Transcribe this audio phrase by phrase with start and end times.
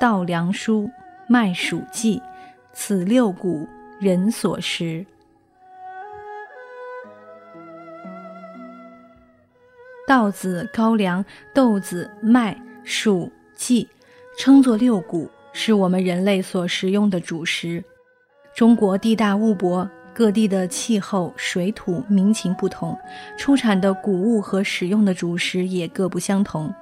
[0.00, 0.88] 稻粱菽，
[1.26, 2.22] 麦黍稷，
[2.72, 3.66] 此六谷，
[3.98, 5.04] 人所食。
[10.06, 13.88] 稻子、高粱、豆子、麦、黍、稷，
[14.38, 17.82] 称作六谷，是我们人类所食用的主食。
[18.54, 22.96] 中国地大物博，各地的气候、水土、民情不同，
[23.36, 26.72] 出产的谷物和使用的主食也各不相同。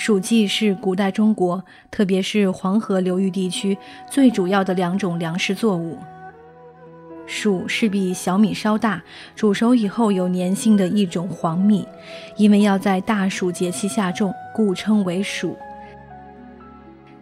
[0.00, 3.76] 黍稷是古代中国，特别是黄河流域地区
[4.08, 5.98] 最主要的两种粮食作物。
[7.28, 9.02] 黍是比小米稍大，
[9.36, 11.86] 煮熟以后有粘性的一种黄米，
[12.38, 15.54] 因为要在大暑节气下种，故称为黍。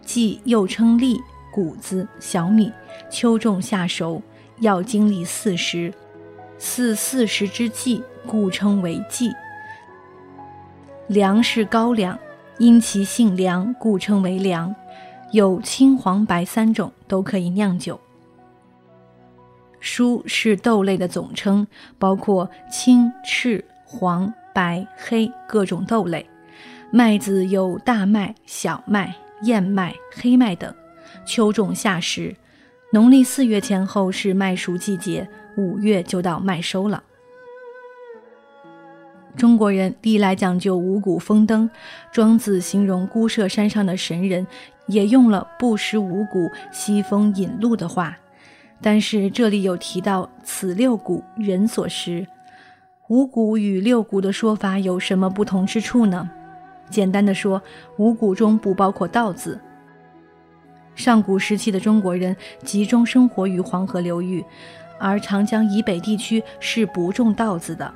[0.05, 1.21] 稷又称栗、
[1.53, 2.73] 谷子、小米，
[3.11, 4.23] 秋种夏熟，
[4.61, 5.93] 要经历四时，
[6.59, 9.35] 四四时之际，故称为稷。
[11.09, 12.17] 粮是高粱。
[12.59, 14.75] 因其性凉，故称为凉。
[15.31, 18.01] 有青、黄、白三种，都可以酿酒。
[19.81, 21.67] 菽是豆类的总称，
[21.99, 26.29] 包括青、赤、黄、白、黑各种豆类。
[26.91, 30.75] 麦子有大麦、小麦、燕麦、黑麦等。
[31.25, 32.35] 秋种夏实，
[32.93, 37.03] 农历四月前后是麦熟季节，五月就到麦收了。
[39.39, 41.71] 中国人历来讲究五谷丰登，
[42.11, 44.45] 庄子形容孤舍山上的神人，
[44.89, 48.19] 也用了“不食五谷，西风引路”的话。
[48.83, 52.27] 但是这里有提到“此六谷，人所食”，
[53.07, 56.29] 五谷与六谷的说法有什么不同之处呢？
[56.91, 57.63] 简单的说，
[57.97, 59.61] 五谷中不包括稻子。
[60.97, 64.45] 上古时期的中国人集中生活于黄河流域，
[64.99, 67.95] 而长江以北地区是不种稻子的。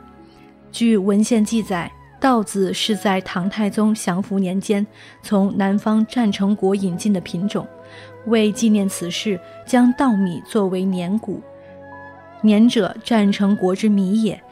[0.72, 4.84] 据文献记载，稻子是在唐太宗祥符年间
[5.22, 7.68] 从南方占城国引进的品种。
[8.26, 11.42] 为纪念此事，将稻米作为年谷。
[12.40, 14.42] 年者，占城国之米也。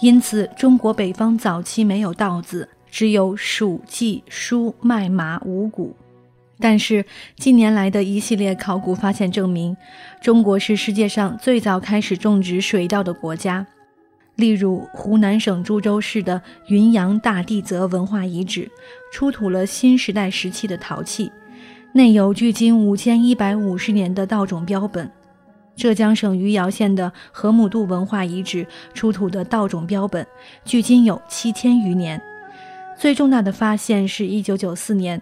[0.00, 5.94] 因此，中国北方早期没有稻子，只有黍、稷、菽、麦、麻五谷。
[6.58, 7.04] 但是，
[7.36, 9.76] 近年来的一系列考古发现证明，
[10.22, 13.66] 中国是世界上最早开始种植水稻的国家。
[14.36, 18.70] 例如，湖南省株洲市的云阳大地泽文化遗址
[19.12, 21.30] 出土了新时代时期的陶器，
[21.92, 25.10] 内有距今五千一百五十年的稻种标本。
[25.76, 30.26] 浙江省余姚县的河姆渡文化遗址出土的稻种标本，
[30.64, 32.20] 距今有七千余年。
[32.98, 35.20] 最重大的发现是一九九四年，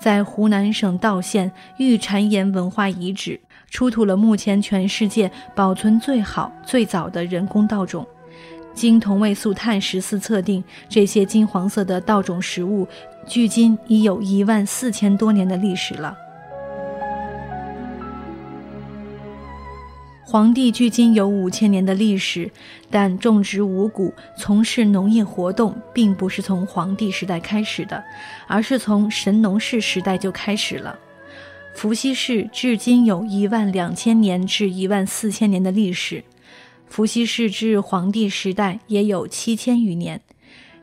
[0.00, 8.04] 在湖南省道县玉蟾岩文化遗址出土了目前全世界保存最好、最早的人工稻种。
[8.74, 12.86] 经同位素碳十四测定，这些金黄色的稻种实物，
[13.26, 16.16] 距今已有一万四千多年的历史了。
[20.24, 22.48] 黄帝距今有五千年的历史，
[22.88, 28.00] 但种植五谷、从事农业活动，并不是从黄帝时代开始的，
[28.46, 30.96] 而是从神农氏时代就开始了。
[31.74, 36.22] 伏羲氏至今有一万两千年至一万四千年的历史。
[36.90, 40.20] 伏羲氏至黄帝时代也有七千余年，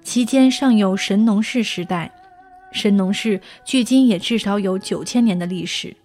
[0.02, 2.12] 其间尚有神农氏时代。
[2.72, 5.96] 神农氏距今也至少有九千年的历史。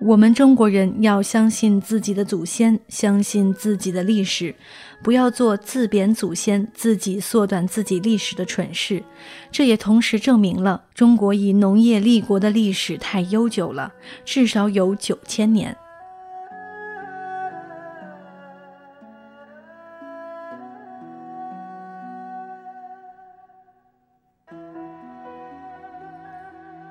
[0.00, 4.54] 我们中国人要相信自己的祖先，相信自己的历史，
[5.02, 9.02] 不要做自贬祖先、自己缩短自己历史的蠢事。
[9.50, 13.92] 这也同时证明了中国以农业立国的历史太悠久了，
[14.24, 15.76] 至少有九千年。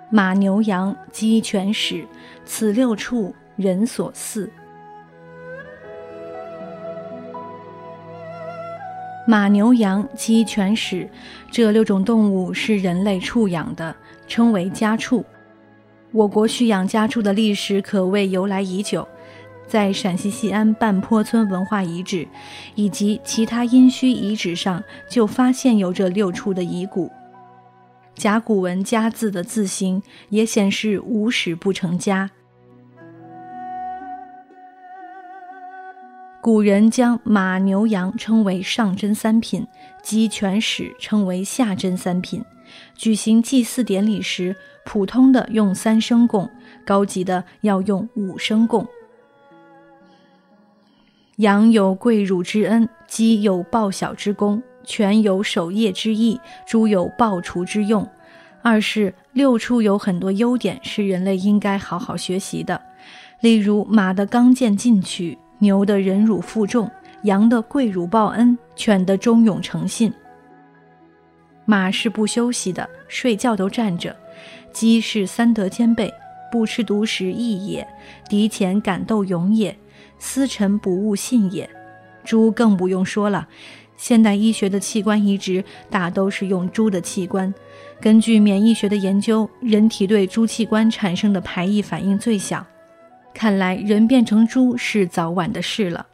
[0.09, 2.05] 马牛羊鸡犬豕，
[2.45, 4.47] 此六畜，人所饲。
[9.27, 11.09] 马牛羊鸡犬豕
[11.51, 13.93] 这六种动物是人类畜养的，
[14.29, 15.25] 称为家畜。
[16.13, 19.05] 我国蓄养家畜的历史可谓由来已久。
[19.67, 22.25] 在陕西西安半坡村文化遗址
[22.75, 27.11] 以及其他殷墟遗址上，就发现有这六处的遗骨。
[28.17, 32.29] 甲骨文“家”字的字形也显示无始不成家。
[36.41, 39.65] 古人将马、牛、羊称为上真三品，
[40.01, 42.43] 鸡、犬、豕称为下真三品。
[42.95, 46.49] 举行祭祀典礼时，普通的用三声供，
[46.85, 48.85] 高级的要用五声供。
[51.37, 58.09] 羊有跪乳之恩，鸡有报晓之功，犬有守夜之意，猪有报雏之用。
[58.63, 62.81] 二是六畜有很多优点，是人类应该好好学习的，
[63.41, 65.37] 例如马的刚健进取。
[65.59, 66.89] 牛的忍辱负重，
[67.23, 70.13] 羊的跪乳报恩，犬的忠勇诚信。
[71.65, 74.11] 马是不休息的，睡觉都站着；
[74.71, 76.13] 鸡是三德兼备，
[76.51, 77.87] 不吃独食义也，
[78.29, 79.75] 敌前敢斗勇也，
[80.19, 81.67] 思臣不误信也。
[82.23, 83.47] 猪更不用说了，
[83.97, 87.53] 现代医学的器官移植大都是用猪的器官。
[87.99, 92.65] 根据免疫学的研究，人体对猪器官产生的排异反应最小。
[93.33, 96.05] 看来人变成猪是早晚的事了。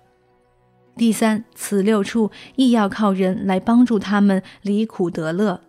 [0.96, 5.60] 第三，此六处亦要靠人来帮助他们离苦得乐。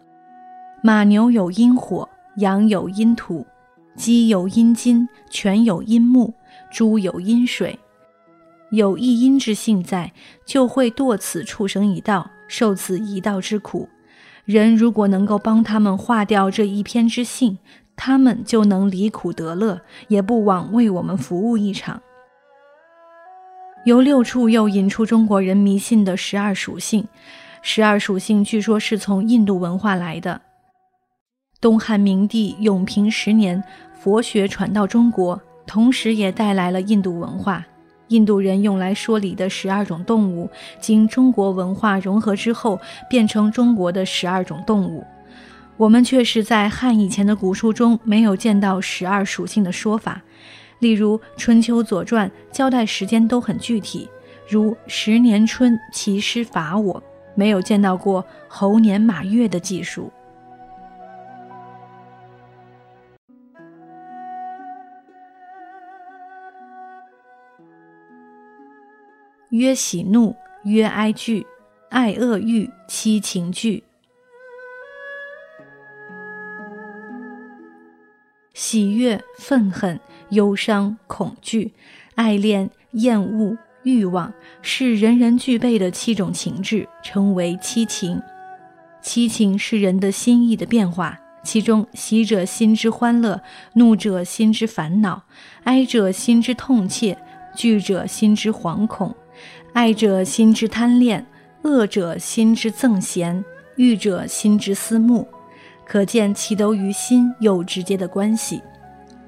[0.82, 3.46] 马牛有阴火，羊有阴土，
[3.96, 6.34] 鸡有阴金，犬有阴木，
[6.70, 7.78] 猪有阴水。
[8.74, 10.12] 有一阴之性在，
[10.44, 13.88] 就会堕此畜生一道，受此一道之苦。
[14.44, 17.58] 人如果能够帮他们化掉这一偏之性。
[17.96, 22.02] 他们就能离苦得乐，也不枉为我们服务一场。
[23.84, 27.06] 由六处又引出中国人迷信的十二属性，
[27.62, 30.40] 十二属性据说是从印度文化来的。
[31.60, 33.62] 东汉明帝永平十年，
[33.92, 37.64] 佛学传到中国，同时也带来了印度文化。
[38.08, 42.78] 印度人用来说理的十二种动物，经中国文化融合之后，
[43.08, 45.04] 变成中国的十二种动物。
[45.76, 50.22] 我们却是在汉以前的古书中没有见到十二属性的说法，
[50.78, 54.08] 例如《春秋左传》交代时间都很具体，
[54.48, 57.02] 如十年春，其师伐我，
[57.34, 60.12] 没有见到过猴年马月的技术。
[69.54, 70.34] 曰喜怒，
[70.64, 71.46] 曰哀惧，
[71.88, 73.84] 爱恶欲，七情具。
[78.52, 81.72] 喜悦、愤恨、忧伤、恐惧、
[82.16, 88.20] 爱恋、厌恶、欲望，是人人具备的七种情志，称为七情。
[89.00, 93.40] 七情是人的心意的变化，其中喜者心之欢乐，
[93.74, 95.22] 怒者心之烦恼，
[95.62, 97.16] 哀者心之痛切，
[97.54, 99.14] 惧者心之惶恐，
[99.72, 101.24] 爱者心之贪恋，
[101.62, 103.44] 恶者心之憎嫌，
[103.76, 105.26] 欲者心之思慕。
[105.86, 108.62] 可见其都与心有直接的关系。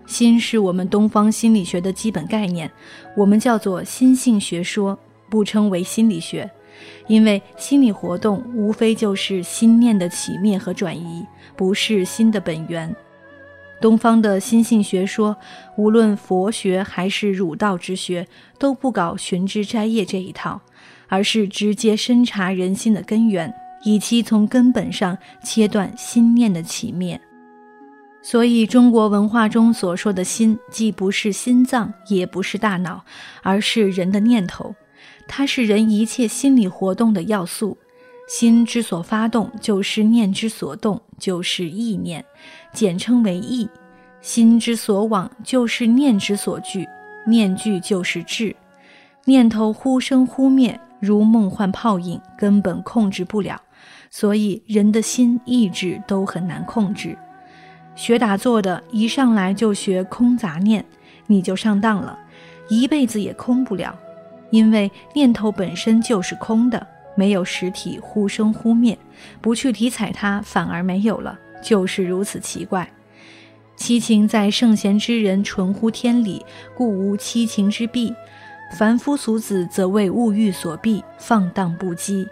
[0.07, 2.71] 心是我们东方心理学的基本概念，
[3.17, 4.99] 我们叫做心性学说，
[5.29, 6.49] 不称为心理学，
[7.09, 11.27] 因为心理活动无非就是心念的起灭和转移，
[11.57, 12.95] 不是心的本源。
[13.81, 15.37] 东方的心性学说，
[15.77, 18.27] 无论佛学还是儒道之学，
[18.59, 20.61] 都不搞寻枝摘叶这一套，
[21.09, 23.53] 而是直接深察人心的根源。
[23.85, 27.21] 以期从根本上切断心念的起灭，
[28.21, 33.05] 所以中国文化中所说的心，既不是心脏，也不是大脑，
[33.43, 34.75] 而是人的念头。
[35.29, 37.79] 它是人一切心理活动的要素。
[38.27, 42.25] 心之所发动，就是念之所动，就是意念，
[42.73, 43.69] 简称为意。
[44.21, 46.89] 心之所往，就是念之所聚，
[47.27, 48.55] 念聚就是智。
[49.25, 53.61] 念头忽生忽灭，如梦幻泡影，根本控制不了。
[54.11, 57.17] 所以，人的心意志都很难控制。
[57.95, 60.85] 学打坐的，一上来就学空杂念，
[61.27, 62.19] 你就上当了，
[62.69, 63.97] 一辈子也空不了。
[64.51, 66.85] 因为念头本身就是空的，
[67.17, 68.97] 没有实体，忽生忽灭，
[69.41, 72.89] 不去理睬它，反而没有了，就是如此奇怪。
[73.75, 76.45] 七情在圣贤之人纯乎天理，
[76.75, 78.15] 故无七情之弊；
[78.79, 82.27] 凡夫俗子则为物欲所蔽，放荡不羁。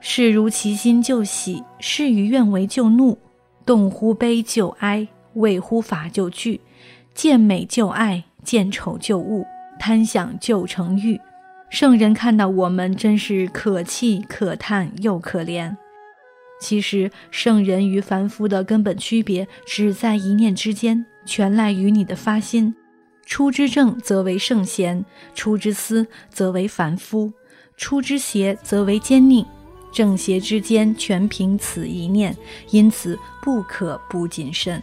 [0.00, 3.18] 事如其心就喜，事与愿违就怒，
[3.64, 6.60] 动乎悲就哀，畏乎法就惧，
[7.14, 9.44] 见美就爱，见丑就恶，
[9.78, 11.18] 贪想就成欲。
[11.78, 15.76] 圣人看到我们，真是可气可叹又可怜。
[16.58, 22.74] 其实，圣人与凡夫的根本区别，只在一念之间，全赖于你的发心。
[23.26, 25.04] 出之正则为圣贤，
[25.34, 27.30] 出之思则为凡夫，
[27.76, 29.44] 出之邪则为奸佞。
[29.92, 32.34] 正邪之间全凭此一念，
[32.70, 34.82] 因此不可不谨慎。